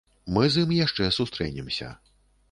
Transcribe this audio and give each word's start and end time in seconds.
Мы 0.35 0.45
з 0.53 0.61
ім 0.61 0.71
яшчэ 0.77 1.09
сустрэнемся. 1.17 1.91